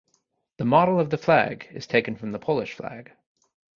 [0.57, 3.11] The model of the flag is taken from the Polish flag.